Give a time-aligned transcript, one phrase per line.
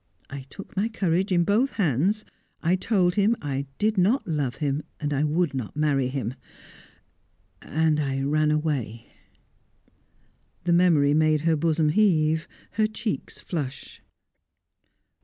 [0.31, 2.25] I took my courage in both hands.
[2.63, 6.33] I told him I did not love him, I would not marry him.
[7.61, 9.05] And I ran away."
[10.63, 14.01] The memory made her bosom heave, her cheeks flush.